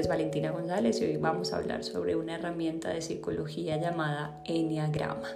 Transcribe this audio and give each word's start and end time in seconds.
es 0.00 0.08
Valentina 0.08 0.50
González 0.50 0.98
y 1.02 1.04
hoy 1.04 1.16
vamos 1.18 1.52
a 1.52 1.58
hablar 1.58 1.84
sobre 1.84 2.16
una 2.16 2.36
herramienta 2.36 2.88
de 2.88 3.02
psicología 3.02 3.76
llamada 3.76 4.40
Enneagrama. 4.46 5.28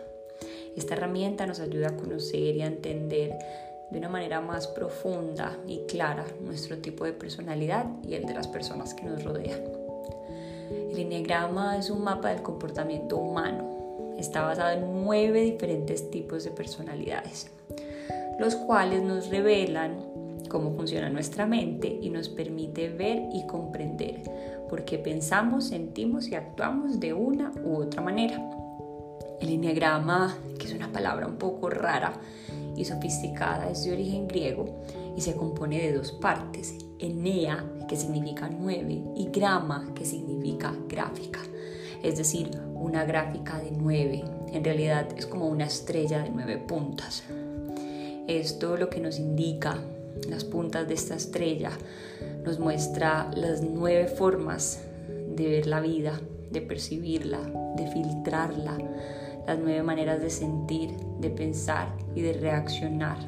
Esta 0.75 0.95
herramienta 0.95 1.47
nos 1.47 1.61
ayuda 1.61 1.89
a 1.89 1.97
conocer 1.97 2.57
y 2.57 2.63
a 2.63 2.67
entender 2.67 3.37
de 3.91 3.99
una 3.99 4.09
manera 4.09 4.41
más 4.41 4.67
profunda 4.67 5.59
y 5.69 5.81
clara 5.81 6.25
nuestro 6.41 6.79
tipo 6.79 7.05
de 7.05 7.13
personalidad 7.13 7.85
y 8.03 8.15
el 8.15 8.25
de 8.25 8.33
las 8.33 8.49
personas 8.49 8.95
que 8.95 9.05
nos 9.05 9.23
rodean. 9.23 9.61
El 10.91 10.99
Enneagrama 10.99 11.77
es 11.77 11.91
un 11.91 12.03
mapa 12.03 12.31
del 12.31 12.41
comportamiento 12.41 13.19
humano. 13.19 14.15
Está 14.19 14.43
basado 14.43 14.71
en 14.71 15.05
nueve 15.05 15.43
diferentes 15.43 16.11
tipos 16.11 16.43
de 16.43 16.53
personalidades, 16.53 17.51
los 18.39 18.57
cuales 18.57 19.03
nos 19.03 19.29
revelan 19.29 19.99
cómo 20.55 20.77
funciona 20.77 21.11
nuestra 21.11 21.47
mente 21.47 21.99
y 22.01 22.11
nos 22.11 22.29
permite 22.29 22.89
ver 22.89 23.25
y 23.33 23.45
comprender 23.45 24.23
por 24.71 24.85
qué 24.85 24.99
pensamos, 24.99 25.65
sentimos 25.65 26.29
y 26.29 26.37
actuamos 26.37 27.01
de 27.01 27.13
una 27.13 27.51
u 27.65 27.79
otra 27.79 28.01
manera. 28.01 28.41
El 29.41 29.49
enneagrama, 29.49 30.39
que 30.57 30.69
es 30.69 30.73
una 30.73 30.93
palabra 30.93 31.27
un 31.27 31.39
poco 31.39 31.71
rara 31.71 32.13
y 32.77 32.85
sofisticada, 32.85 33.69
es 33.69 33.83
de 33.83 33.95
origen 33.95 34.29
griego 34.29 34.67
y 35.17 35.23
se 35.23 35.35
compone 35.35 35.83
de 35.83 35.93
dos 35.93 36.13
partes, 36.13 36.73
ennea, 37.01 37.65
que 37.89 37.97
significa 37.97 38.49
nueve, 38.49 39.03
y 39.17 39.31
grama, 39.33 39.91
que 39.93 40.05
significa 40.05 40.73
gráfica, 40.89 41.41
es 42.01 42.17
decir, 42.17 42.57
una 42.75 43.05
gráfica 43.05 43.59
de 43.59 43.73
nueve. 43.73 44.23
En 44.53 44.63
realidad 44.63 45.09
es 45.17 45.27
como 45.27 45.49
una 45.49 45.65
estrella 45.65 46.23
de 46.23 46.31
nueve 46.31 46.59
puntas. 46.59 47.25
Esto 48.29 48.77
lo 48.77 48.89
que 48.89 49.01
nos 49.01 49.19
indica 49.19 49.83
las 50.29 50.45
puntas 50.45 50.89
de 50.89 50.95
esta 50.95 51.15
estrella, 51.15 51.71
nos 52.45 52.59
muestra 52.59 53.31
las 53.35 53.63
nueve 53.63 54.07
formas 54.07 54.81
de 55.35 55.49
ver 55.49 55.67
la 55.67 55.81
vida, 55.81 56.21
de 56.51 56.61
percibirla, 56.61 57.41
de 57.77 57.87
filtrarla, 57.91 58.79
las 59.47 59.59
nueve 59.59 59.83
maneras 59.83 60.21
de 60.21 60.31
sentir, 60.31 60.91
de 61.21 61.31
pensar 61.31 61.89
y 62.15 62.23
de 62.23 62.35
reaccionar. 62.35 63.19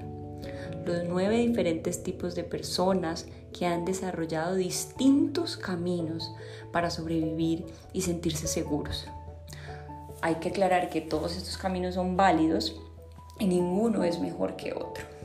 Los 0.84 1.04
nueve 1.08 1.38
diferentes 1.38 2.02
tipos 2.02 2.34
de 2.34 2.44
personas 2.44 3.26
que 3.52 3.66
han 3.66 3.84
desarrollado 3.84 4.54
distintos 4.54 5.56
caminos 5.56 6.32
para 6.72 6.90
sobrevivir 6.90 7.66
y 7.92 8.02
sentirse 8.02 8.46
seguros. 8.46 9.06
Hay 10.22 10.36
que 10.36 10.50
aclarar 10.50 10.90
que 10.90 11.00
todos 11.00 11.36
estos 11.36 11.58
caminos 11.58 11.94
son 11.96 12.16
válidos 12.16 12.80
y 13.38 13.46
ninguno 13.46 14.04
es 14.04 14.20
mejor 14.20 14.56
que 14.56 14.72
otro. 14.72 15.15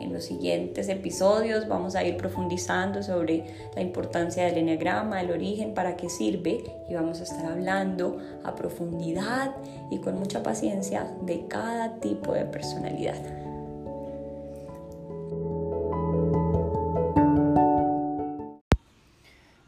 En 0.00 0.14
los 0.14 0.24
siguientes 0.24 0.88
episodios 0.88 1.68
vamos 1.68 1.94
a 1.94 2.02
ir 2.02 2.16
profundizando 2.16 3.02
sobre 3.02 3.44
la 3.74 3.82
importancia 3.82 4.46
del 4.46 4.56
enneagrama, 4.56 5.20
el 5.20 5.30
origen, 5.30 5.74
para 5.74 5.94
qué 5.96 6.08
sirve 6.08 6.64
y 6.88 6.94
vamos 6.94 7.20
a 7.20 7.24
estar 7.24 7.44
hablando 7.44 8.18
a 8.42 8.54
profundidad 8.54 9.54
y 9.90 9.98
con 9.98 10.18
mucha 10.18 10.42
paciencia 10.42 11.04
de 11.26 11.46
cada 11.48 12.00
tipo 12.00 12.32
de 12.32 12.46
personalidad. 12.46 13.20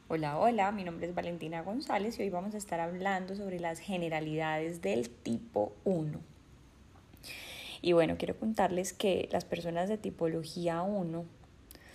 Hola, 0.08 0.38
hola, 0.38 0.72
mi 0.72 0.84
nombre 0.84 1.06
es 1.06 1.14
Valentina 1.14 1.62
González 1.62 2.18
y 2.18 2.22
hoy 2.22 2.30
vamos 2.30 2.54
a 2.54 2.58
estar 2.58 2.80
hablando 2.80 3.34
sobre 3.34 3.60
las 3.60 3.80
generalidades 3.80 4.80
del 4.80 5.10
tipo 5.10 5.74
1. 5.84 6.32
Y 7.82 7.92
bueno, 7.92 8.16
quiero 8.16 8.38
contarles 8.38 8.92
que 8.92 9.28
las 9.32 9.44
personas 9.44 9.88
de 9.88 9.98
tipología 9.98 10.82
1 10.82 11.24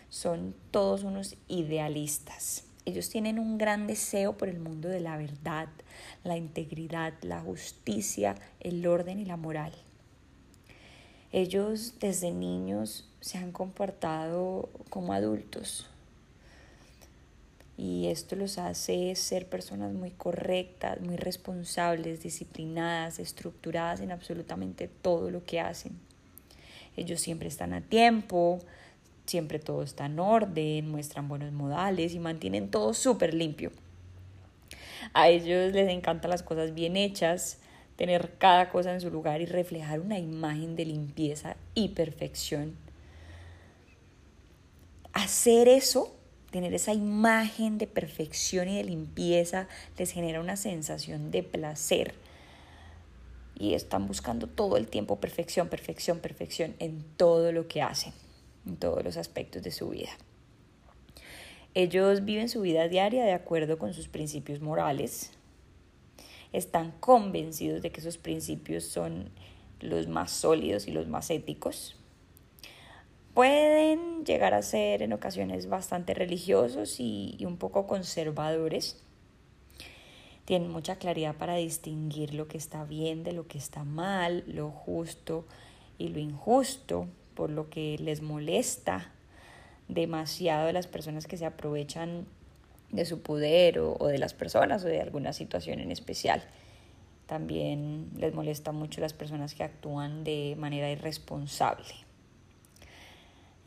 son 0.10 0.54
todos 0.72 1.04
unos 1.04 1.36
idealistas. 1.48 2.66
Ellos 2.86 3.10
tienen 3.10 3.40
un 3.40 3.58
gran 3.58 3.88
deseo 3.88 4.38
por 4.38 4.50
el 4.50 4.60
mundo 4.60 4.90
de 4.90 5.00
la 5.00 5.18
verdad, 5.18 5.70
la 6.24 6.38
integridad, 6.38 7.14
la 7.22 7.40
justicia, 7.40 8.36
el 8.60 8.86
orden 8.86 9.20
y 9.20 9.26
la 9.26 9.38
moral. 9.38 9.74
Ellos 11.32 11.96
desde 12.00 12.32
niños 12.32 13.10
se 13.20 13.38
han 13.38 13.52
comportado 13.52 14.70
como 14.90 15.14
adultos, 15.14 15.90
y 17.78 18.08
esto 18.08 18.36
los 18.36 18.58
hace 18.58 19.14
ser 19.16 19.48
personas 19.48 19.94
muy 19.94 20.10
correctas, 20.10 21.00
muy 21.00 21.16
responsables, 21.16 22.24
disciplinadas, 22.24 23.20
estructuradas 23.20 24.02
en 24.02 24.12
absolutamente 24.12 24.88
todo 24.88 25.30
lo 25.30 25.46
que 25.46 25.60
hacen. 25.60 25.92
Ellos 26.96 27.22
siempre 27.22 27.48
están 27.48 27.74
a 27.74 27.82
tiempo, 27.82 28.60
siempre 29.28 29.60
todo 29.60 29.84
está 29.84 30.08
en 30.08 30.20
orden, 30.20 30.90
muestran 30.90 31.28
buenos 31.28 31.52
modales 31.52 32.16
y 32.16 32.20
mantienen 32.20 32.72
todo 32.72 32.96
súper 32.96 33.36
limpio. 33.36 33.72
A 35.14 35.30
ellos 35.30 35.72
les 35.72 35.90
encantan 35.90 36.32
las 36.32 36.42
cosas 36.42 36.74
bien 36.74 36.98
hechas, 36.98 37.60
tener 37.96 38.40
cada 38.40 38.72
cosa 38.72 38.92
en 38.92 39.02
su 39.02 39.12
lugar 39.12 39.40
y 39.42 39.46
reflejar 39.46 40.00
una 40.00 40.18
imagen 40.18 40.76
de 40.76 40.86
limpieza 40.86 41.58
y 41.76 41.90
perfección. 41.90 42.76
Hacer 45.14 45.68
eso 45.68 46.17
tener 46.52 46.74
esa 46.74 46.94
imagen 46.94 47.78
de 47.78 47.88
perfección 47.88 48.70
y 48.70 48.78
de 48.78 48.84
limpieza 48.84 49.68
les 49.98 50.12
genera 50.12 50.40
una 50.40 50.56
sensación 50.56 51.32
de 51.32 51.44
placer. 51.44 52.14
Y 53.56 53.74
están 53.74 54.08
buscando 54.08 54.48
todo 54.48 54.78
el 54.78 54.88
tiempo 54.88 55.20
perfección, 55.20 55.68
perfección, 55.68 56.20
perfección 56.20 56.76
en 56.80 57.04
todo 57.18 57.52
lo 57.52 57.68
que 57.68 57.82
hacen, 57.82 58.14
en 58.66 58.78
todos 58.78 59.04
los 59.04 59.18
aspectos 59.18 59.64
de 59.64 59.72
su 59.72 59.90
vida. 59.90 60.12
Ellos 61.74 62.24
viven 62.26 62.50
su 62.50 62.62
vida 62.62 62.88
diaria 62.88 63.24
de 63.26 63.34
acuerdo 63.34 63.78
con 63.78 63.94
sus 63.94 64.08
principios 64.08 64.62
morales. 64.62 65.32
Están 66.54 66.92
convencidos 67.00 67.82
de 67.82 67.92
que 67.92 68.00
esos 68.00 68.18
principios 68.18 68.84
son 68.84 69.30
los 69.80 70.08
más 70.08 70.32
sólidos 70.32 70.88
y 70.88 70.92
los 70.92 71.08
más 71.08 71.30
éticos 71.30 71.98
pueden 73.38 74.26
llegar 74.26 74.56
a 74.56 74.64
ser 74.64 75.04
en 75.04 75.14
ocasiones 75.14 75.70
bastante 75.70 76.16
religiosos 76.16 77.00
y, 77.00 77.38
un 77.46 77.58
poco 77.58 77.86
conservadores. 77.86 79.00
Tienen 80.46 80.72
mucha 80.72 80.96
claridad 80.96 81.36
para 81.36 81.54
distinguir 81.54 82.34
lo 82.34 82.48
que 82.48 82.58
está 82.58 82.84
bien 82.84 83.24
de 83.24 83.34
lo 83.34 83.46
que 83.46 83.60
está 83.60 83.84
mal, 83.84 84.44
lo 84.48 84.72
justo 84.72 85.46
y 86.00 86.08
lo 86.08 86.18
injusto, 86.18 87.06
por 87.36 87.52
lo 87.52 87.70
que 87.70 88.00
les 88.00 88.24
molesta 88.24 89.12
demasiado 89.88 90.66
de 90.66 90.74
las 90.74 90.88
personas 90.88 91.28
que 91.28 91.38
se 91.38 91.46
aprovechan 91.46 92.26
de 92.90 93.06
su 93.06 93.22
poder 93.22 93.78
o, 93.78 93.98
o, 94.00 94.08
de 94.08 94.18
las 94.18 94.34
personas 94.34 94.84
o 94.84 94.88
de 94.88 95.00
alguna 95.00 95.32
situación 95.32 95.80
en 95.80 95.92
especial. 95.92 96.42
También 97.28 98.10
les 98.18 98.34
molesta 98.34 98.72
mucho 98.72 99.00
las 99.00 99.14
personas 99.14 99.54
que 99.54 99.64
actúan 99.64 100.24
de 100.24 100.56
manera 100.58 100.90
irresponsable 100.90 102.07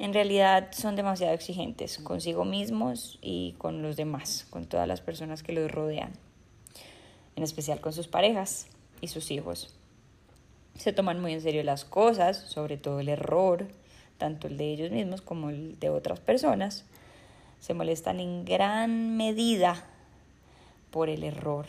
en 0.01 0.15
realidad 0.15 0.69
son 0.73 0.97
demasiado 0.97 1.35
exigentes 1.35 1.99
consigo 1.99 2.47
mismos 2.47 3.19
y 3.21 3.53
con 3.59 3.83
los 3.83 3.97
demás, 3.97 4.47
con 4.49 4.65
todas 4.65 4.89
las 4.89 5.03
personas 5.03 5.43
que 5.43 5.53
los 5.53 5.71
rodean, 5.71 6.13
en 7.37 7.43
especial 7.43 7.81
con 7.81 7.93
sus 7.93 8.09
parejas 8.09 8.67
y 9.03 9.09
sus 9.09 9.31
hijos. 9.31 9.75
Se 10.79 10.95
toman 10.95 11.21
muy 11.21 11.35
en 11.35 11.43
serio 11.43 11.63
las 11.65 11.85
cosas, 11.85 12.39
sobre 12.39 12.79
todo 12.79 13.01
el 13.01 13.11
error, 13.11 13.69
tanto 14.17 14.47
el 14.47 14.57
de 14.57 14.73
ellos 14.73 14.91
mismos 14.91 15.21
como 15.21 15.51
el 15.51 15.79
de 15.79 15.91
otras 15.91 16.19
personas. 16.19 16.87
Se 17.61 17.75
molestan 17.75 18.21
en 18.21 18.47
gran 18.47 19.19
medida 19.19 19.85
por 20.91 21.11
el 21.11 21.25
error. 21.25 21.67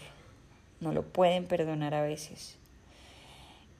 No 0.80 0.94
lo 0.94 1.03
pueden 1.03 1.48
perdonar 1.48 1.94
a 1.94 2.02
veces. 2.02 2.60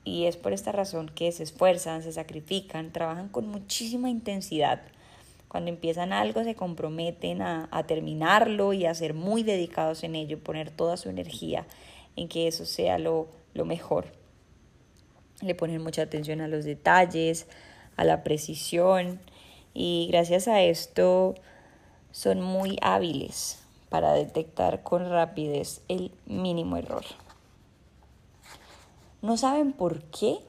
Y 0.04 0.26
es 0.26 0.38
por 0.38 0.54
esta 0.54 0.72
razón 0.72 1.10
que 1.10 1.32
se 1.32 1.44
esfuerzan, 1.44 2.02
se 2.02 2.12
sacrifican, 2.12 2.92
trabajan 2.92 3.30
con 3.30 3.48
muchísima 3.48 4.09
intensidad. 4.09 4.82
Cuando 5.48 5.70
empiezan 5.70 6.14
algo 6.14 6.44
se 6.44 6.56
comprometen 6.56 7.42
a, 7.42 7.84
terminarlo 7.88 8.74
y 8.74 8.86
a 8.86 8.96
ser 8.96 9.14
muy 9.14 9.44
dedicados 9.44 10.03
en 10.03 10.16
ello, 10.16 10.40
poner 10.40 10.72
toda 10.72 10.98
su 10.98 11.09
energía 11.09 11.66
en 12.16 12.30
que 12.30 12.48
eso 12.48 12.66
sea 12.66 12.98
lo, 12.98 13.28
lo 13.53 13.66
mejor. 13.66 14.06
Le 15.42 15.53
ponen 15.53 15.84
mucha 15.84 16.04
atención 16.04 16.42
a 16.42 16.47
los 16.47 16.64
detalles, 16.64 17.47
a 17.97 18.06
la 18.06 18.24
precisión 18.24 19.20
y 19.74 20.08
gracias 20.09 20.47
a 20.47 20.62
esto 20.62 21.36
son 22.12 22.42
muy 22.42 22.78
hábiles 22.82 23.62
para 23.90 24.14
detectar 24.14 24.84
con 24.84 25.09
rapidez 25.09 25.82
el 25.90 26.12
mínimo 26.26 26.78
error. 26.78 27.04
No 29.22 29.38
saben 29.38 29.72
por 29.72 30.02
qué, 30.06 30.40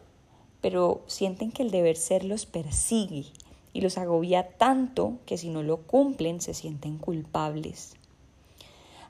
pero 0.63 1.03
sienten 1.07 1.53
que 1.53 1.63
el 1.63 1.71
deber 1.71 1.97
ser 1.97 2.25
los 2.25 2.47
persigue 2.47 3.27
y 3.75 3.81
los 3.83 3.99
agobia 3.99 4.49
tanto 4.57 5.19
que 5.27 5.37
si 5.37 5.51
no 5.51 5.63
lo 5.63 5.79
cumplen 5.79 6.41
se 6.41 6.55
sienten 6.55 6.97
culpables. 6.97 7.97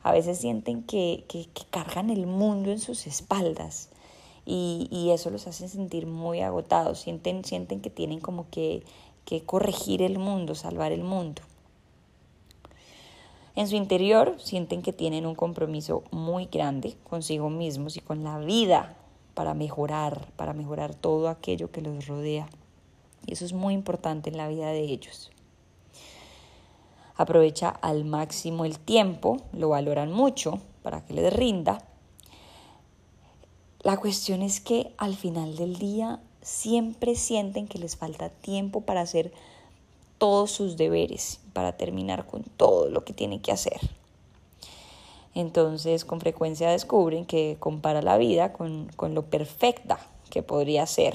A 0.03 0.11
veces 0.11 0.38
sienten 0.38 0.82
que, 0.82 1.25
cargan 1.70 2.11
el 2.11 2.26
mundo 2.26 2.73
en 2.73 2.81
sus 2.81 3.06
espaldas 3.06 3.88
y, 4.44 5.11
eso 5.14 5.31
los 5.31 5.47
hace 5.47 5.69
sentir 5.69 6.06
muy 6.06 6.41
agotados. 6.41 6.99
Sienten, 6.99 7.44
sienten 7.44 7.81
que 7.81 7.91
tienen 7.91 8.19
como 8.19 8.50
que, 8.50 8.82
que 9.25 9.44
corregir 9.44 10.03
el 10.03 10.19
mundo, 10.19 10.56
salvar 10.56 10.91
el 10.91 11.05
mundo. 11.05 11.43
En 13.55 13.69
su 13.69 13.76
interior 13.76 14.35
sienten 14.38 14.82
que 14.82 14.93
tienen 14.93 15.26
un 15.26 15.37
compromiso 15.37 16.03
muy 16.11 16.47
grande 16.47 16.97
consigo 17.09 17.50
mismos 17.50 17.97
y 17.97 18.00
con 18.00 18.25
la 18.25 18.38
vida 18.38 18.97
para 19.34 19.55
mejorar, 19.55 20.29
para 20.37 20.52
mejorar 20.52 20.94
todo 20.94 21.29
aquello 21.29 21.70
que 21.70 21.81
los 21.81 22.06
rodea. 22.06 22.49
Y 23.26 23.32
eso 23.32 23.44
es 23.44 23.52
muy 23.52 23.75
importante 23.75 24.31
en 24.31 24.37
la 24.37 24.49
vida 24.49 24.69
de 24.69 24.81
ellos. 24.81 25.31
Aprovecha 27.17 27.69
al 27.69 28.05
máximo 28.05 28.64
el 28.64 28.79
tiempo, 28.79 29.43
lo 29.52 29.69
valoran 29.69 30.12
mucho 30.12 30.58
para 30.82 31.05
que 31.05 31.14
les 31.14 31.32
rinda. 31.32 31.84
La 33.81 33.96
cuestión 33.96 34.43
es 34.43 34.61
que 34.61 34.93
al 34.96 35.14
final 35.14 35.56
del 35.56 35.76
día 35.76 36.20
siempre 36.40 37.14
sienten 37.14 37.69
que 37.69 37.78
les 37.78 37.96
falta 37.96 38.28
tiempo 38.28 38.81
para 38.81 39.00
hacer 39.00 39.32
todos 40.19 40.50
sus 40.50 40.76
deberes, 40.76 41.40
para 41.52 41.76
terminar 41.76 42.26
con 42.26 42.44
todo 42.44 42.88
lo 42.88 43.05
que 43.05 43.12
tienen 43.12 43.40
que 43.40 43.52
hacer. 43.52 43.81
Entonces, 45.34 46.05
con 46.05 46.20
frecuencia 46.20 46.70
descubren 46.70 47.25
que 47.25 47.56
compara 47.58 48.02
la 48.02 48.19
vida 48.19 48.52
con, 48.52 48.90
con 48.96 49.14
lo 49.14 49.23
perfecta 49.23 49.99
que 50.31 50.43
podría 50.43 50.87
ser, 50.87 51.14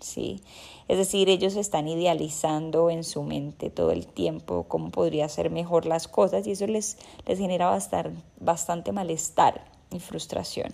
¿sí? 0.00 0.42
Es 0.88 0.98
decir, 0.98 1.28
ellos 1.28 1.56
están 1.56 1.88
idealizando 1.88 2.90
en 2.90 3.02
su 3.02 3.22
mente 3.22 3.70
todo 3.70 3.90
el 3.90 4.06
tiempo 4.06 4.66
cómo 4.68 4.90
podría 4.90 5.28
ser 5.28 5.50
mejor 5.50 5.84
las 5.86 6.06
cosas 6.06 6.46
y 6.46 6.52
eso 6.52 6.66
les, 6.66 6.98
les 7.26 7.38
genera 7.38 7.66
bastante, 7.66 8.20
bastante 8.38 8.92
malestar 8.92 9.64
y 9.90 9.98
frustración. 9.98 10.72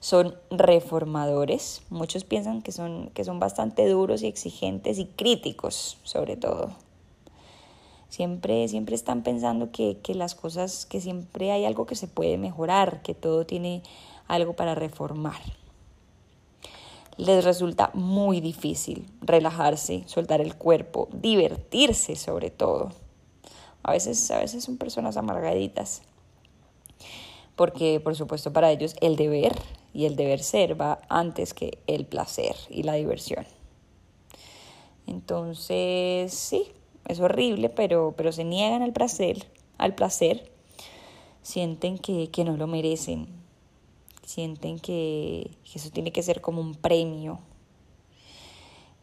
Son 0.00 0.36
reformadores, 0.50 1.82
muchos 1.90 2.24
piensan 2.24 2.62
que 2.62 2.72
son, 2.72 3.10
que 3.14 3.24
son 3.24 3.40
bastante 3.40 3.88
duros 3.88 4.22
y 4.22 4.26
exigentes 4.26 4.98
y 4.98 5.06
críticos 5.06 5.98
sobre 6.02 6.36
todo. 6.36 6.70
Siempre, 8.08 8.66
siempre 8.68 8.94
están 8.94 9.22
pensando 9.22 9.72
que, 9.72 9.98
que 10.02 10.14
las 10.14 10.34
cosas, 10.34 10.86
que 10.86 11.00
siempre 11.00 11.52
hay 11.52 11.64
algo 11.64 11.86
que 11.86 11.96
se 11.96 12.06
puede 12.06 12.38
mejorar, 12.38 13.02
que 13.02 13.14
todo 13.14 13.44
tiene 13.46 13.82
algo 14.28 14.54
para 14.54 14.74
reformar 14.74 15.40
les 17.16 17.44
resulta 17.44 17.90
muy 17.94 18.40
difícil 18.40 19.06
relajarse, 19.20 20.04
soltar 20.06 20.40
el 20.40 20.54
cuerpo, 20.56 21.08
divertirse 21.12 22.16
sobre 22.16 22.50
todo. 22.50 22.90
A 23.82 23.92
veces, 23.92 24.30
a 24.30 24.38
veces 24.38 24.64
son 24.64 24.76
personas 24.76 25.16
amargaditas, 25.16 26.02
porque 27.54 28.00
por 28.00 28.16
supuesto 28.16 28.52
para 28.52 28.70
ellos 28.70 28.94
el 29.00 29.16
deber 29.16 29.54
y 29.94 30.04
el 30.04 30.16
deber 30.16 30.42
ser 30.42 30.78
va 30.78 31.00
antes 31.08 31.54
que 31.54 31.78
el 31.86 32.04
placer 32.04 32.54
y 32.68 32.82
la 32.82 32.94
diversión. 32.94 33.46
Entonces, 35.06 36.34
sí, 36.34 36.72
es 37.08 37.20
horrible, 37.20 37.68
pero, 37.68 38.14
pero 38.16 38.32
se 38.32 38.44
niegan 38.44 38.82
al 38.82 38.92
placer, 38.92 39.46
al 39.78 39.94
placer, 39.94 40.50
sienten 41.42 41.98
que, 41.98 42.30
que 42.30 42.44
no 42.44 42.56
lo 42.56 42.66
merecen, 42.66 43.28
sienten 44.24 44.78
que, 44.78 45.50
eso 45.72 45.90
tiene 45.90 46.12
que 46.12 46.22
ser 46.22 46.40
como 46.40 46.60
un 46.60 46.74
premio. 46.74 47.38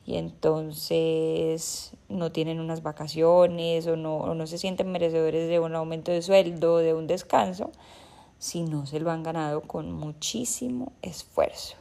Y 0.05 0.17
entonces 0.17 1.93
no 2.09 2.33
tienen 2.33 2.59
unas 2.59 2.83
vacaciones 2.83 3.87
o 3.87 3.95
no, 3.95 4.17
o 4.17 4.35
no 4.35 4.47
se 4.47 4.57
sienten 4.57 4.91
merecedores 4.91 5.47
de 5.47 5.59
un 5.59 5.75
aumento 5.75 6.11
de 6.11 6.21
sueldo, 6.21 6.79
de 6.79 6.93
un 6.93 7.07
descanso, 7.07 7.71
si 8.37 8.63
no 8.63 8.85
se 8.85 8.99
lo 8.99 9.11
han 9.11 9.23
ganado 9.23 9.61
con 9.61 9.93
muchísimo 9.93 10.91
esfuerzo. 11.01 11.77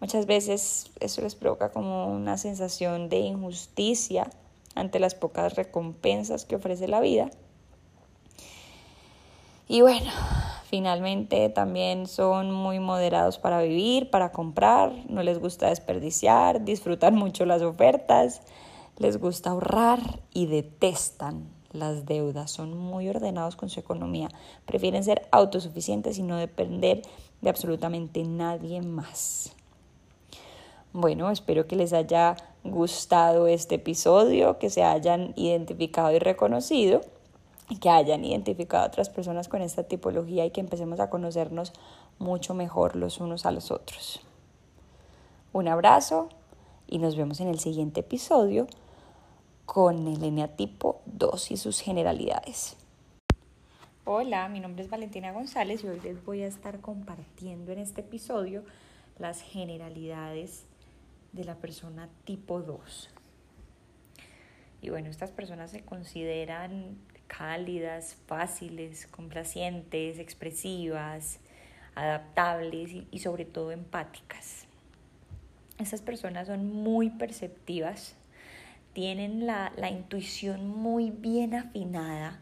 Muchas 0.00 0.26
veces 0.26 0.90
eso 1.00 1.22
les 1.22 1.34
provoca 1.34 1.72
como 1.72 2.14
una 2.14 2.36
sensación 2.36 3.08
de 3.08 3.20
injusticia 3.20 4.30
ante 4.78 5.00
las 5.00 5.14
pocas 5.14 5.54
recompensas 5.54 6.44
que 6.44 6.56
ofrece 6.56 6.88
la 6.88 7.00
vida. 7.00 7.30
Y 9.68 9.82
bueno, 9.82 10.10
Finalmente 10.68 11.48
también 11.48 12.06
son 12.06 12.52
muy 12.52 12.78
moderados 12.78 13.38
para 13.38 13.62
vivir, 13.62 14.10
para 14.10 14.32
comprar, 14.32 14.92
no 15.08 15.22
les 15.22 15.38
gusta 15.38 15.70
desperdiciar, 15.70 16.62
disfrutan 16.62 17.14
mucho 17.14 17.46
las 17.46 17.62
ofertas, 17.62 18.42
les 18.98 19.18
gusta 19.18 19.48
ahorrar 19.48 20.20
y 20.34 20.44
detestan 20.44 21.48
las 21.72 22.04
deudas, 22.04 22.50
son 22.50 22.76
muy 22.76 23.08
ordenados 23.08 23.56
con 23.56 23.70
su 23.70 23.80
economía, 23.80 24.28
prefieren 24.66 25.04
ser 25.04 25.26
autosuficientes 25.30 26.18
y 26.18 26.22
no 26.22 26.36
depender 26.36 27.00
de 27.40 27.48
absolutamente 27.48 28.22
nadie 28.24 28.82
más. 28.82 29.56
Bueno, 30.92 31.30
espero 31.30 31.66
que 31.66 31.76
les 31.76 31.92
haya 31.92 32.36
gustado 32.64 33.46
este 33.46 33.76
episodio, 33.76 34.58
que 34.58 34.70
se 34.70 34.82
hayan 34.82 35.32
identificado 35.36 36.12
y 36.12 36.18
reconocido 36.18 37.02
que 37.76 37.90
hayan 37.90 38.24
identificado 38.24 38.84
a 38.84 38.86
otras 38.86 39.10
personas 39.10 39.48
con 39.48 39.62
esta 39.62 39.84
tipología 39.84 40.44
y 40.44 40.50
que 40.50 40.60
empecemos 40.60 41.00
a 41.00 41.10
conocernos 41.10 41.72
mucho 42.18 42.54
mejor 42.54 42.96
los 42.96 43.18
unos 43.18 43.46
a 43.46 43.50
los 43.50 43.70
otros. 43.70 44.20
Un 45.52 45.68
abrazo 45.68 46.28
y 46.86 46.98
nos 46.98 47.16
vemos 47.16 47.40
en 47.40 47.48
el 47.48 47.58
siguiente 47.58 48.00
episodio 48.00 48.66
con 49.66 50.06
el 50.08 50.22
eneatipo 50.24 51.00
2 51.06 51.50
y 51.52 51.56
sus 51.56 51.80
generalidades. 51.80 52.76
Hola, 54.04 54.48
mi 54.48 54.60
nombre 54.60 54.82
es 54.82 54.90
Valentina 54.90 55.32
González 55.32 55.84
y 55.84 55.88
hoy 55.88 56.00
les 56.00 56.24
voy 56.24 56.42
a 56.42 56.46
estar 56.46 56.80
compartiendo 56.80 57.72
en 57.72 57.78
este 57.78 58.00
episodio 58.00 58.62
las 59.18 59.42
generalidades 59.42 60.64
de 61.32 61.44
la 61.44 61.56
persona 61.56 62.08
tipo 62.24 62.60
2. 62.60 63.10
Y 64.80 64.90
bueno, 64.90 65.10
estas 65.10 65.30
personas 65.30 65.70
se 65.70 65.82
consideran 65.82 66.96
cálidas, 67.26 68.16
fáciles, 68.26 69.06
complacientes, 69.06 70.18
expresivas, 70.18 71.40
adaptables 71.94 72.92
y, 73.10 73.18
sobre 73.18 73.44
todo 73.44 73.72
empáticas. 73.72 74.66
Estas 75.78 76.00
personas 76.00 76.46
son 76.46 76.72
muy 76.72 77.10
perceptivas, 77.10 78.16
tienen 78.92 79.46
la, 79.46 79.72
la 79.76 79.90
intuición 79.90 80.66
muy 80.68 81.10
bien 81.10 81.54
afinada 81.54 82.40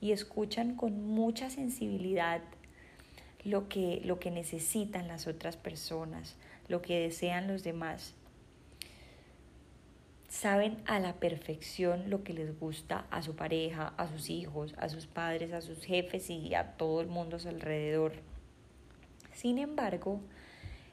y 0.00 0.12
escuchan 0.12 0.74
con 0.74 1.06
mucha 1.06 1.50
sensibilidad 1.50 2.40
lo 3.44 3.68
que, 3.68 4.00
lo 4.04 4.18
que 4.18 4.30
necesitan 4.30 5.08
las 5.08 5.26
otras 5.26 5.56
personas, 5.56 6.36
lo 6.68 6.82
que 6.82 7.00
desean 7.00 7.48
los 7.48 7.62
demás 7.62 8.14
saben 10.28 10.76
a 10.86 11.00
la 11.00 11.14
perfección 11.14 12.10
lo 12.10 12.22
que 12.22 12.34
les 12.34 12.58
gusta 12.60 13.06
a 13.10 13.22
su 13.22 13.34
pareja, 13.34 13.94
a 13.96 14.08
sus 14.08 14.28
hijos, 14.28 14.74
a 14.78 14.88
sus 14.88 15.06
padres, 15.06 15.52
a 15.52 15.62
sus 15.62 15.82
jefes 15.84 16.28
y 16.28 16.54
a 16.54 16.76
todo 16.76 17.00
el 17.00 17.08
mundo 17.08 17.36
a 17.36 17.40
su 17.40 17.48
alrededor. 17.48 18.12
Sin 19.32 19.58
embargo, 19.58 20.20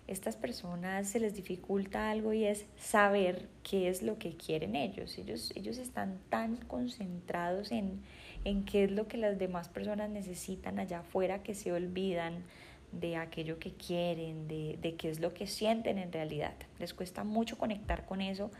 estas 0.07 0.37
personas 0.37 1.09
se 1.09 1.19
les 1.19 1.35
dificulta 1.35 2.11
algo 2.11 2.31
y 2.31 2.45
es 2.45 2.65
saber 2.77 3.49
qué 3.63 3.89
es 3.89 4.03
lo 4.03 4.17
que 4.19 4.37
quieren 4.37 4.75
ellos. 4.75 5.17
Ellos, 5.17 5.51
ellos 5.55 5.79
están 5.79 6.19
tan 6.29 6.57
concentrados 6.57 7.71
en, 7.71 8.03
en 8.45 8.63
qué 8.63 8.85
es 8.85 8.91
lo 8.91 9.07
que 9.07 9.17
las 9.17 9.37
demás 9.37 9.67
personas 9.67 10.09
necesitan 10.09 10.79
allá 10.79 10.99
afuera 10.99 11.43
que 11.43 11.55
se 11.55 11.73
olvidan 11.73 12.43
de 12.91 13.17
aquello 13.17 13.59
que 13.59 13.73
quieren, 13.73 14.47
de, 14.47 14.77
de 14.81 14.95
qué 14.95 15.09
es 15.09 15.19
lo 15.19 15.33
que 15.33 15.47
sienten 15.47 15.97
en 15.97 16.13
realidad. 16.13 16.53
Les 16.79 16.93
cuesta 16.93 17.25
mucho 17.25 17.57
conectar 17.57 18.05
con 18.05 18.21
eso 18.21 18.51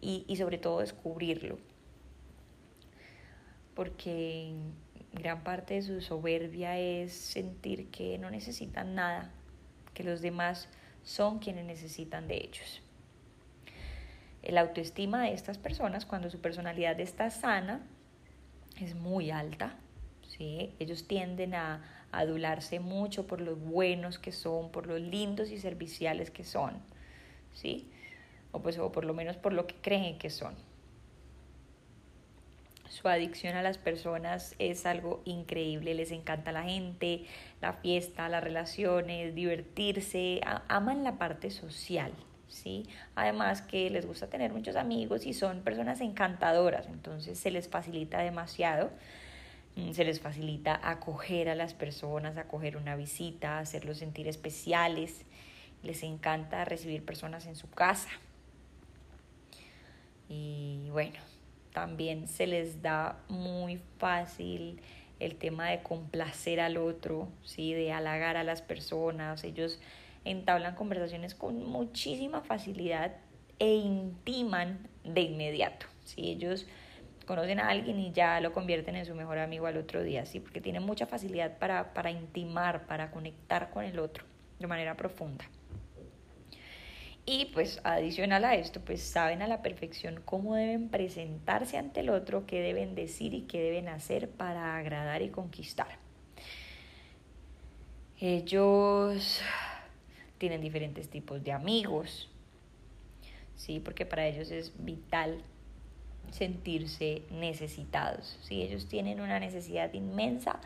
y, 0.00 0.36
sobre 0.36 0.58
todo 0.58 0.80
descubrirlo. 0.80 1.58
Porque 3.74 4.54
gran 5.12 5.42
parte 5.42 5.74
de 5.74 5.82
su 5.82 6.00
soberbia 6.00 6.78
es 6.78 7.12
sentir 7.12 7.90
que 7.90 8.18
no 8.18 8.30
necesitan 8.30 8.94
nada, 8.94 9.30
que 9.94 10.04
los 10.04 10.20
demás 10.20 10.68
son 11.02 11.38
quienes 11.38 11.64
necesitan 11.64 12.28
de 12.28 12.36
ellos. 12.36 12.82
La 14.42 14.62
autoestima 14.62 15.22
de 15.22 15.34
estas 15.34 15.58
personas, 15.58 16.06
cuando 16.06 16.30
su 16.30 16.40
personalidad 16.40 16.98
está 17.00 17.30
sana, 17.30 17.86
es 18.80 18.94
muy 18.94 19.30
alta. 19.30 19.76
¿sí? 20.22 20.74
Ellos 20.78 21.06
tienden 21.06 21.54
a 21.54 21.84
adularse 22.12 22.80
mucho 22.80 23.26
por 23.26 23.40
los 23.40 23.60
buenos 23.60 24.18
que 24.18 24.32
son, 24.32 24.72
por 24.72 24.86
los 24.86 25.00
lindos 25.00 25.50
y 25.50 25.58
serviciales 25.58 26.30
que 26.30 26.44
son. 26.44 26.78
¿sí? 27.52 27.90
O 28.52 28.60
pues 28.60 28.78
o 28.78 28.92
por 28.92 29.04
lo 29.04 29.14
menos 29.14 29.36
por 29.36 29.52
lo 29.52 29.66
que 29.66 29.74
creen 29.76 30.18
que 30.18 30.30
son. 30.30 30.54
Su 32.90 33.06
adicción 33.08 33.56
a 33.56 33.62
las 33.62 33.78
personas 33.78 34.56
es 34.58 34.84
algo 34.84 35.22
increíble, 35.24 35.94
les 35.94 36.10
encanta 36.10 36.50
la 36.50 36.64
gente, 36.64 37.24
la 37.60 37.74
fiesta, 37.74 38.28
las 38.28 38.42
relaciones, 38.42 39.34
divertirse, 39.36 40.40
aman 40.66 41.04
la 41.04 41.16
parte 41.16 41.52
social, 41.52 42.12
¿sí? 42.48 42.88
Además 43.14 43.62
que 43.62 43.90
les 43.90 44.06
gusta 44.06 44.26
tener 44.26 44.52
muchos 44.52 44.74
amigos 44.74 45.24
y 45.24 45.34
son 45.34 45.60
personas 45.60 46.00
encantadoras, 46.00 46.88
entonces 46.88 47.38
se 47.38 47.52
les 47.52 47.68
facilita 47.68 48.18
demasiado, 48.18 48.90
mm, 49.76 49.92
se 49.92 50.04
les 50.04 50.18
facilita 50.18 50.80
acoger 50.82 51.48
a 51.48 51.54
las 51.54 51.74
personas, 51.74 52.36
acoger 52.38 52.76
una 52.76 52.96
visita, 52.96 53.60
hacerlos 53.60 53.98
sentir 53.98 54.26
especiales, 54.26 55.24
les 55.84 56.02
encanta 56.02 56.64
recibir 56.64 57.04
personas 57.04 57.46
en 57.46 57.54
su 57.54 57.70
casa, 57.70 58.10
y 60.30 60.88
bueno, 60.90 61.18
también 61.72 62.28
se 62.28 62.46
les 62.46 62.82
da 62.82 63.18
muy 63.28 63.80
fácil 63.98 64.80
el 65.18 65.34
tema 65.34 65.68
de 65.70 65.82
complacer 65.82 66.60
al 66.60 66.76
otro, 66.76 67.28
¿sí? 67.42 67.74
de 67.74 67.92
halagar 67.92 68.36
a 68.36 68.44
las 68.44 68.62
personas. 68.62 69.42
Ellos 69.42 69.80
entablan 70.24 70.76
conversaciones 70.76 71.34
con 71.34 71.64
muchísima 71.64 72.42
facilidad 72.42 73.16
e 73.58 73.74
intiman 73.74 74.88
de 75.02 75.22
inmediato. 75.22 75.86
¿sí? 76.04 76.30
Ellos 76.30 76.64
conocen 77.26 77.58
a 77.58 77.68
alguien 77.68 77.98
y 77.98 78.12
ya 78.12 78.40
lo 78.40 78.52
convierten 78.52 78.94
en 78.94 79.06
su 79.06 79.16
mejor 79.16 79.38
amigo 79.38 79.66
al 79.66 79.78
otro 79.78 80.04
día, 80.04 80.26
¿sí? 80.26 80.38
porque 80.38 80.60
tienen 80.60 80.84
mucha 80.84 81.06
facilidad 81.06 81.58
para, 81.58 81.92
para 81.92 82.12
intimar, 82.12 82.86
para 82.86 83.10
conectar 83.10 83.70
con 83.70 83.84
el 83.84 83.98
otro 83.98 84.24
de 84.60 84.66
manera 84.68 84.96
profunda. 84.96 85.44
Y 87.32 87.44
pues 87.44 87.80
adicional 87.84 88.44
a 88.44 88.56
esto, 88.56 88.80
pues 88.80 89.00
saben 89.00 89.40
a 89.40 89.46
la 89.46 89.62
perfección 89.62 90.20
cómo 90.24 90.56
deben 90.56 90.88
presentarse 90.88 91.78
ante 91.78 92.00
el 92.00 92.10
otro, 92.10 92.44
qué 92.44 92.60
deben 92.60 92.96
decir 92.96 93.34
y 93.34 93.42
qué 93.42 93.60
deben 93.62 93.86
hacer 93.86 94.28
para 94.28 94.76
agradar 94.76 95.22
y 95.22 95.28
conquistar. 95.28 95.86
Ellos 98.18 99.42
tienen 100.38 100.60
diferentes 100.60 101.08
tipos 101.08 101.44
de 101.44 101.52
amigos, 101.52 102.28
¿sí? 103.54 103.78
Porque 103.78 104.04
para 104.04 104.26
ellos 104.26 104.50
es 104.50 104.72
vital 104.84 105.40
sentirse 106.32 107.22
necesitados, 107.30 108.40
¿sí? 108.42 108.60
Ellos 108.60 108.88
tienen 108.88 109.20
una 109.20 109.38
necesidad 109.38 109.94
inmensa 109.94 110.58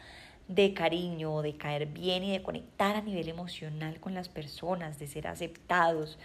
de 0.49 0.73
cariño, 0.73 1.43
de 1.43 1.59
caer 1.59 1.85
bien 1.85 2.25
y 2.25 2.33
de 2.33 2.43
conectar 2.43 2.97
a 2.97 3.03
nivel 3.03 3.29
emocional 3.29 4.01
con 4.01 4.15
las 4.15 4.31
personas, 4.31 4.99
de 4.99 5.09
ser 5.09 5.27
aceptados, 5.27 6.19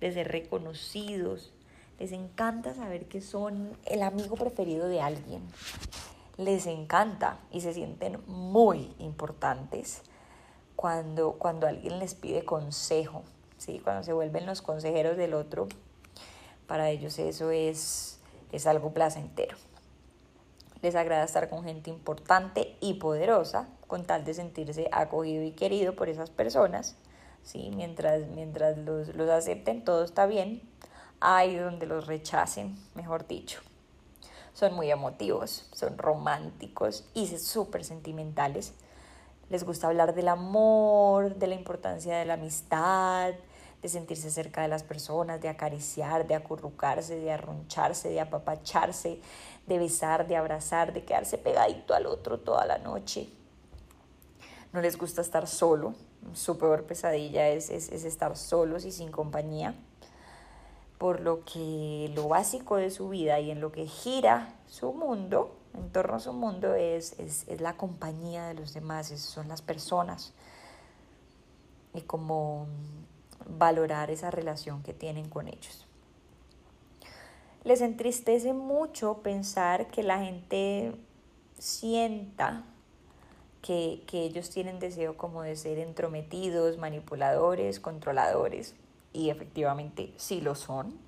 de 0.00 0.12
ser 0.12 0.28
reconocidos. 0.28 1.52
Les 1.98 2.12
encanta 2.12 2.74
saber 2.74 3.06
que 3.06 3.20
son 3.20 3.76
el 3.84 4.02
amigo 4.02 4.36
preferido 4.36 4.88
de 4.88 5.00
alguien. 5.00 5.42
Les 6.36 6.66
encanta 6.66 7.38
y 7.50 7.60
se 7.60 7.74
sienten 7.74 8.18
muy 8.26 8.94
importantes 8.98 10.02
cuando, 10.76 11.32
cuando 11.32 11.66
alguien 11.66 11.98
les 11.98 12.14
pide 12.14 12.44
consejo, 12.44 13.22
¿sí? 13.58 13.80
cuando 13.84 14.02
se 14.02 14.14
vuelven 14.14 14.46
los 14.46 14.62
consejeros 14.62 15.18
del 15.18 15.34
otro. 15.34 15.68
Para 16.66 16.88
ellos 16.88 17.18
eso 17.18 17.50
es, 17.50 18.18
es 18.52 18.66
algo 18.66 18.94
placentero. 18.94 19.56
Les 20.80 20.94
agrada 20.94 21.24
estar 21.24 21.50
con 21.50 21.64
gente 21.64 21.90
importante 21.90 22.76
y 22.80 22.94
poderosa, 22.94 23.68
con 23.86 24.06
tal 24.06 24.24
de 24.24 24.32
sentirse 24.32 24.88
acogido 24.92 25.42
y 25.42 25.52
querido 25.52 25.94
por 25.94 26.08
esas 26.08 26.30
personas 26.30 26.96
¿sí? 27.42 27.70
mientras, 27.74 28.26
mientras 28.28 28.78
los, 28.78 29.14
los 29.14 29.28
acepten 29.30 29.84
todo 29.84 30.04
está 30.04 30.26
bien, 30.26 30.62
hay 31.20 31.56
donde 31.56 31.86
los 31.86 32.06
rechacen, 32.06 32.76
mejor 32.94 33.26
dicho. 33.26 33.60
Son 34.54 34.74
muy 34.74 34.90
emotivos, 34.90 35.68
son 35.72 35.96
románticos 35.98 37.04
y 37.14 37.26
súper 37.26 37.84
sentimentales. 37.84 38.74
Les 39.48 39.64
gusta 39.64 39.86
hablar 39.86 40.14
del 40.14 40.28
amor, 40.28 41.36
de 41.36 41.46
la 41.46 41.54
importancia 41.54 42.16
de 42.16 42.24
la 42.24 42.34
amistad, 42.34 43.32
de 43.82 43.88
sentirse 43.88 44.30
cerca 44.30 44.62
de 44.62 44.68
las 44.68 44.82
personas, 44.82 45.40
de 45.40 45.48
acariciar, 45.48 46.26
de 46.26 46.34
acurrucarse, 46.34 47.16
de 47.16 47.32
arroncharse, 47.32 48.10
de 48.10 48.20
apapacharse, 48.20 49.20
de 49.66 49.78
besar, 49.78 50.26
de 50.26 50.36
abrazar, 50.36 50.92
de 50.92 51.04
quedarse 51.04 51.38
pegadito 51.38 51.94
al 51.94 52.06
otro 52.06 52.38
toda 52.38 52.66
la 52.66 52.78
noche. 52.78 53.28
No 54.72 54.80
les 54.80 54.98
gusta 54.98 55.22
estar 55.22 55.46
solo, 55.46 55.94
su 56.34 56.58
peor 56.58 56.84
pesadilla 56.84 57.48
es, 57.48 57.70
estar 57.70 58.36
solos 58.36 58.84
y 58.84 58.92
sin 58.92 59.10
compañía, 59.10 59.74
por 60.98 61.20
lo 61.20 61.44
que 61.44 62.12
lo 62.14 62.28
básico 62.28 62.76
de 62.76 62.90
su 62.90 63.08
vida 63.08 63.40
y 63.40 63.50
en 63.50 63.60
lo 63.60 63.72
que 63.72 63.86
gira 63.86 64.54
su 64.66 64.92
mundo, 64.92 65.56
en 65.74 65.90
torno 65.90 66.16
a 66.16 66.20
su 66.20 66.32
mundo, 66.32 66.74
es, 66.74 67.18
es 67.18 67.60
la 67.60 67.76
compañía 67.76 68.48
de 68.48 68.54
los 68.54 68.74
demás, 68.74 69.08
son 69.08 69.48
las 69.48 69.62
personas 69.62 70.34
y 71.94 72.02
cómo 72.02 72.66
valorar 73.46 74.10
esa 74.10 74.30
relación 74.30 74.82
que 74.82 74.92
tienen 74.92 75.28
con 75.28 75.48
ellos. 75.48 75.86
Les 77.64 77.80
entristece 77.80 78.52
mucho 78.52 79.18
pensar 79.22 79.88
que 79.88 80.02
la 80.02 80.18
gente 80.20 80.94
sienta 81.58 82.64
que, 83.62 84.02
ellos 84.12 84.50
tienen 84.50 84.78
deseo 84.78 85.16
como 85.16 85.42
de 85.42 85.56
ser 85.56 85.78
entrometidos, 85.78 86.78
manipuladores, 86.78 87.80
controladores, 87.80 88.74
y 89.12 89.30
efectivamente 89.30 90.12
sí 90.16 90.40
lo 90.40 90.54
son, 90.54 90.98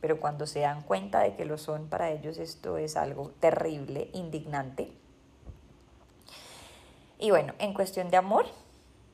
pero 0.00 0.20
cuando 0.20 0.46
se 0.46 0.60
dan 0.60 0.82
cuenta 0.82 1.20
de 1.20 1.34
que 1.34 1.44
lo 1.44 1.58
son, 1.58 1.88
para 1.88 2.10
ellos 2.10 2.38
esto 2.38 2.78
es 2.78 2.96
algo 2.96 3.30
terrible, 3.40 4.10
indignante. 4.12 4.92
Y 7.18 7.30
bueno, 7.30 7.54
en 7.58 7.74
cuestión 7.74 8.10
de 8.10 8.16
amor, 8.16 8.46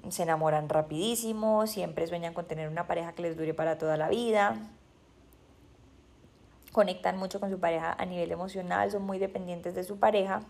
se 0.08 0.22
enamoran 0.22 0.68
rapidísimo, 0.68 1.66
siempre 1.66 2.06
sueñan 2.06 2.34
con 2.34 2.46
tener 2.46 2.68
una 2.68 2.86
pareja 2.86 3.12
que 3.12 3.22
les 3.22 3.36
dure 3.36 3.54
para 3.54 3.78
toda 3.78 3.96
la 3.96 4.08
vida, 4.08 4.56
conectan 6.72 7.18
mucho 7.18 7.40
con 7.40 7.50
su 7.50 7.58
pareja 7.58 7.92
a 7.92 8.04
nivel 8.06 8.32
emocional, 8.32 8.90
son 8.90 9.02
muy 9.02 9.18
dependientes 9.18 9.74
de 9.74 9.84
su 9.84 9.98
pareja 9.98 10.42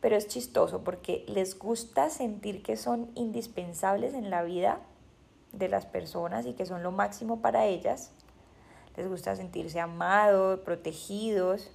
pero 0.00 0.16
es 0.16 0.28
chistoso 0.28 0.82
porque 0.82 1.24
les 1.28 1.58
gusta 1.58 2.10
sentir 2.10 2.62
que 2.62 2.76
son 2.76 3.10
indispensables 3.14 4.14
en 4.14 4.30
la 4.30 4.42
vida 4.42 4.80
de 5.52 5.68
las 5.68 5.86
personas 5.86 6.46
y 6.46 6.54
que 6.54 6.66
son 6.66 6.82
lo 6.82 6.92
máximo 6.92 7.40
para 7.40 7.66
ellas. 7.66 8.12
Les 8.96 9.08
gusta 9.08 9.36
sentirse 9.36 9.80
amados, 9.80 10.60
protegidos, 10.60 11.70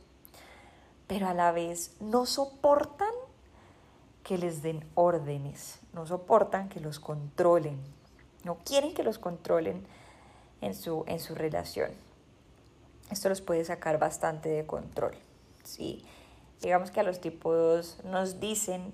pero 1.08 1.28
a 1.28 1.34
la 1.34 1.52
vez 1.52 1.96
no 2.00 2.26
soportan 2.26 3.14
que 4.24 4.38
les 4.38 4.64
den 4.64 4.84
órdenes, 4.96 5.80
no 5.94 6.08
soportan 6.08 6.68
que 6.68 6.80
los 6.80 7.00
controlen, 7.00 7.80
no 8.44 8.58
quieren 8.66 8.94
que 8.94 9.04
los 9.04 9.20
controlen 9.20 9.86
en 10.62 10.74
su, 10.74 11.04
en 11.08 11.20
su 11.20 11.36
relación. 11.36 11.92
Esto 13.12 13.30
los 13.30 13.42
puede 13.42 13.64
sacar 13.66 14.00
bastante 14.00 14.50
de 14.50 14.66
control. 14.66 15.16
¿sí? 15.64 16.04
Digamos 16.66 16.90
que 16.90 17.00
a 17.00 17.04
los 17.04 17.22
tipos 17.22 17.98
nos 18.04 18.40
dicen 18.40 18.92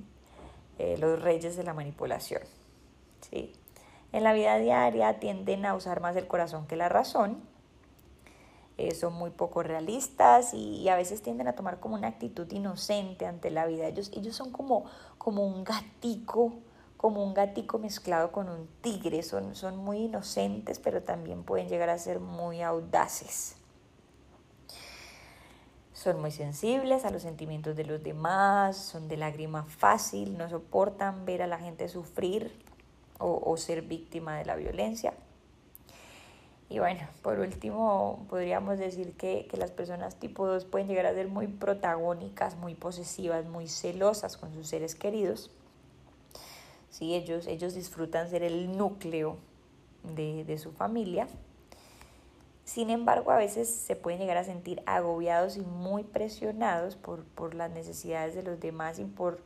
eh, 0.77 0.97
los 0.99 1.21
reyes 1.21 1.55
de 1.55 1.63
la 1.63 1.73
manipulación. 1.73 2.41
¿sí? 3.29 3.53
En 4.11 4.25
la 4.25 4.33
vida 4.33 4.57
diaria 4.57 5.19
tienden 5.19 5.65
a 5.65 5.73
usar 5.73 6.01
más 6.01 6.17
el 6.17 6.27
corazón 6.27 6.67
que 6.67 6.75
la 6.75 6.89
razón, 6.89 7.41
eh, 8.77 8.93
son 8.93 9.13
muy 9.13 9.29
poco 9.29 9.63
realistas 9.63 10.53
y, 10.53 10.89
a 10.89 10.97
veces 10.97 11.21
tienden 11.21 11.47
a 11.47 11.55
tomar 11.55 11.79
como 11.79 11.95
una 11.95 12.09
actitud 12.09 12.51
inocente 12.51 13.25
ante 13.25 13.51
la 13.51 13.65
vida. 13.65 13.87
Ellos, 13.87 14.11
ellos 14.13 14.35
son 14.35 14.51
como, 14.51 14.83
como 15.17 15.45
un 15.45 15.63
gatico, 15.63 16.51
como 16.97 17.23
un 17.23 17.33
gatico 17.33 17.79
mezclado 17.79 18.33
con 18.33 18.49
un 18.49 18.67
tigre, 18.81 19.23
son, 19.23 19.55
son 19.55 19.77
muy 19.77 19.99
inocentes, 19.99 20.79
pero 20.79 21.03
también 21.03 21.43
pueden 21.43 21.69
llegar 21.69 21.89
a 21.89 21.97
ser 21.97 22.19
muy 22.19 22.61
audaces. 22.61 23.55
Son 26.01 26.19
muy 26.19 26.31
sensibles 26.31 27.05
a 27.05 27.11
los 27.11 27.21
sentimientos 27.21 27.75
de 27.75 27.85
los 27.85 28.01
demás, 28.01 28.75
son 28.75 29.07
de 29.07 29.17
lágrima 29.17 29.65
fácil, 29.65 30.35
no 30.35 30.49
soportan 30.49 31.25
ver 31.25 31.43
a 31.43 31.47
la 31.47 31.59
gente 31.59 31.87
sufrir 31.89 32.51
o, 33.19 33.55
ser 33.55 33.83
víctima 33.83 34.35
de 34.35 34.45
la 34.45 34.55
violencia. 34.55 35.13
Y 36.69 36.79
bueno, 36.79 37.01
por 37.21 37.37
último, 37.37 38.25
podríamos 38.31 38.79
decir 38.79 39.13
que, 39.13 39.47
las 39.53 39.69
personas 39.69 40.15
tipo 40.15 40.47
2 40.47 40.65
pueden 40.65 40.87
llegar 40.87 41.05
a 41.05 41.13
ser 41.13 41.27
muy 41.27 41.45
protagónicas, 41.45 42.55
muy 42.55 42.73
posesivas, 42.73 43.45
muy 43.45 43.67
celosas 43.67 44.37
con 44.37 44.55
sus 44.55 44.69
seres 44.69 44.95
queridos. 44.95 45.51
Sí, 46.89 47.13
ellos, 47.13 47.45
ellos 47.45 47.75
disfrutan 47.75 48.27
ser 48.27 48.41
el 48.41 48.75
núcleo 48.75 49.37
de, 50.15 50.45
de 50.45 50.57
su 50.57 50.71
familia 50.71 51.27
sin 52.71 52.89
embargo, 52.89 53.31
a 53.31 53.35
veces 53.35 53.69
se 53.69 53.97
pueden 53.97 54.21
llegar 54.21 54.37
a 54.37 54.45
sentir 54.45 54.81
agobiados 54.85 55.57
y 55.57 55.59
muy 55.59 56.05
presionados 56.05 56.95
por, 56.95 57.53
las 57.53 57.69
necesidades 57.69 58.33
de 58.33 58.43
los 58.43 58.61
demás 58.61 58.97
y 58.97 59.03
por 59.03 59.41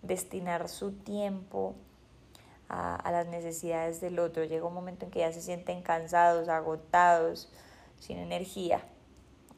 destinar 0.00 0.66
su 0.70 0.92
tiempo 0.92 1.74
a, 2.70 3.10
las 3.12 3.26
necesidades 3.26 4.00
del 4.00 4.18
otro. 4.18 4.44
Llega 4.44 4.64
un 4.64 4.72
momento 4.72 5.04
en 5.04 5.10
que 5.10 5.18
ya 5.18 5.30
se 5.30 5.42
sienten 5.42 5.82
cansados, 5.82 6.48
agotados, 6.48 7.52
sin 7.98 8.16
energía 8.16 8.80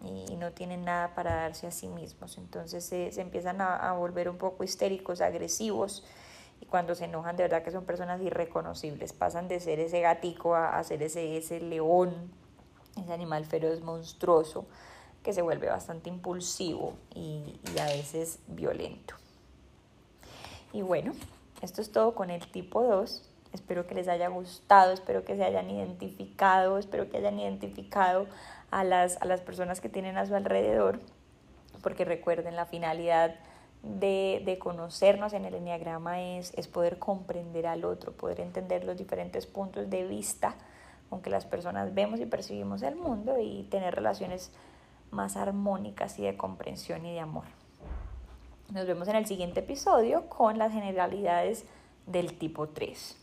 y, 0.01 0.35
no 0.35 0.51
tienen 0.51 0.85
nada 0.85 1.15
para 1.15 1.37
darse 1.37 1.69
a 1.69 1.71
sí 1.71 1.87
mismos. 1.87 2.39
Entonces 2.39 2.85
se, 2.85 3.21
empiezan 3.21 3.61
a, 3.61 3.93
volver 3.93 4.29
un 4.29 4.37
poco 4.37 4.65
histéricos, 4.65 5.21
agresivos 5.21 6.05
y 6.61 6.67
cuando 6.67 6.97
se 6.97 7.05
enojan 7.05 7.37
de 7.37 7.45
verdad 7.45 7.63
que 7.63 7.71
son 7.71 7.85
personas 7.85 8.21
irreconocibles. 8.21 9.13
Pasan 9.13 9.47
de 9.47 9.61
ser 9.61 9.79
ese 9.79 10.01
gatico 10.01 10.57
a, 10.57 10.77
a 10.77 10.83
ser 10.83 11.05
ese, 11.05 11.37
ese 11.37 11.61
león 11.61 12.42
ese 12.97 13.13
animal 13.13 13.45
feroz 13.45 13.81
monstruoso 13.81 14.67
que 15.23 15.33
se 15.33 15.43
vuelve 15.43 15.69
bastante 15.69 16.09
impulsivo 16.09 16.95
y, 17.15 17.61
a 17.81 17.87
veces 17.87 18.41
violento. 18.49 19.15
Y 20.73 20.83
bueno, 20.83 21.13
esto 21.61 21.81
es 21.81 21.93
todo 21.93 22.15
con 22.15 22.31
el 22.31 22.47
tipo 22.51 22.83
2. 22.83 23.29
Espero 23.53 23.87
que 23.87 23.95
les 23.95 24.09
haya 24.09 24.29
gustado, 24.29 24.93
espero 24.93 25.25
que 25.25 25.37
se 25.37 25.45
hayan 25.45 25.71
identificado, 25.71 26.79
espero 26.79 27.09
que 27.11 27.19
hayan 27.19 27.39
identificado 27.39 28.27
a 28.71 28.83
las, 28.83 29.21
a 29.21 29.27
las 29.27 29.43
personas 29.43 29.81
que 29.81 29.91
tienen 29.91 30.17
a 30.17 30.27
su 30.27 30.35
alrededor, 30.35 31.01
porque 31.83 32.05
recuerden, 32.05 32.57
la 32.57 32.65
finalidad 32.65 33.35
de, 33.83 34.59
conocernos 34.61 35.33
en 35.35 35.45
el 35.45 35.55
enneagrama 35.55 36.23
es, 36.23 36.53
es 36.57 36.69
poder 36.69 36.99
comprender 36.99 37.67
al 37.67 37.85
otro, 37.85 38.13
poder 38.13 38.41
entender 38.41 38.85
los 38.85 38.97
diferentes 38.97 39.47
puntos 39.47 39.91
de 39.91 40.05
vista 40.05 40.55
con 41.13 41.21
que 41.21 41.29
las 41.29 41.45
personas 41.45 41.93
vemos 41.93 42.21
y 42.21 42.25
percibimos 42.25 42.81
el 42.81 42.97
mundo 42.97 43.39
y 43.39 43.65
tener 43.65 43.95
relaciones 43.95 44.51
más 45.11 45.37
armónicas 45.37 46.19
y 46.19 46.23
de 46.23 46.39
comprensión 46.39 47.05
y 47.05 47.13
de 47.13 47.21
amor. 47.21 47.45
Nos 48.71 48.87
vemos 48.87 49.09
en 49.09 49.17
el 49.17 49.27
siguiente 49.27 49.61
episodio 49.61 50.31
con 50.31 50.57
las 50.57 50.73
generalidades 50.73 51.67
del 52.07 52.39
tipo 52.39 52.71
3. 52.71 53.22